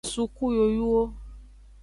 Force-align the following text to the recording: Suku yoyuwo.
Suku 0.11 0.43
yoyuwo. 0.57 1.03